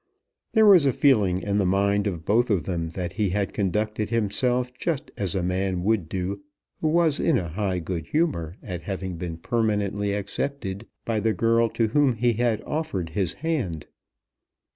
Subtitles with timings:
[0.53, 4.09] There was a feeling in the mind of both of them that he had conducted
[4.09, 6.41] himself just as a man would do
[6.79, 11.69] who was in a high good humour at having been permanently accepted by the girl
[11.77, 13.85] to whom he had offered his hand.